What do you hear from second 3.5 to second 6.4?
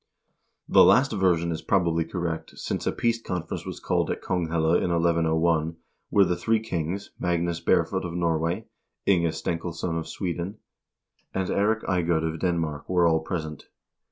was called at Konghelle in 1101, where the